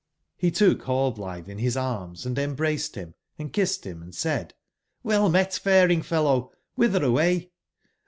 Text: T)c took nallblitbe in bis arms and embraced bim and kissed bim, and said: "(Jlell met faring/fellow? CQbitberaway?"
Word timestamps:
T)c 0.41 0.49
took 0.55 0.81
nallblitbe 0.85 1.47
in 1.47 1.57
bis 1.57 1.75
arms 1.75 2.25
and 2.25 2.39
embraced 2.39 2.95
bim 2.95 3.13
and 3.37 3.53
kissed 3.53 3.83
bim, 3.83 4.01
and 4.01 4.15
said: 4.15 4.55
"(Jlell 5.05 5.29
met 5.31 5.53
faring/fellow? 5.53 6.51
CQbitberaway?" 6.75 7.51